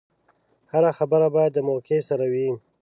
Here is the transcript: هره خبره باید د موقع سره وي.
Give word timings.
هره 0.71 0.91
خبره 0.97 1.27
باید 1.35 1.51
د 1.53 1.59
موقع 1.69 1.97
سره 2.09 2.25
وي. 2.31 2.49